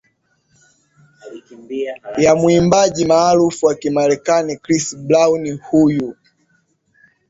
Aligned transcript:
ya 2.17 2.35
mwimbaji 2.35 3.05
maarufu 3.05 3.65
wa 3.65 3.75
kimarekani 3.75 4.57
chris 4.57 4.95
brown 4.97 5.51
huyu 5.57 6.15